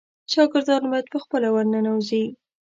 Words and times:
شاګردان 0.31 0.83
باید 0.91 1.07
په 1.13 1.17
خپله 1.23 1.47
ورننوزي. 1.51 2.23